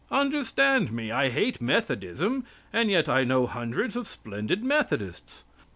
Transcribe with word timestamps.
Understand 0.09 0.91
me. 0.91 1.11
I 1.11 1.29
hate 1.29 1.61
Methodism, 1.61 2.43
and 2.73 2.89
yet 2.89 3.07
I 3.07 3.23
know 3.23 3.45
hundreds 3.45 3.95
of 3.95 4.07
splendid 4.07 4.63
Methodists. 4.63 5.43